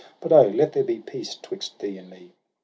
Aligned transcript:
But 0.19 0.31
oh, 0.31 0.47
let 0.47 0.73
there 0.73 0.83
be 0.83 0.97
peace 0.97 1.35
'tvvdxt 1.35 1.77
thee 1.77 1.99
and 1.99 2.09
me 2.09 2.33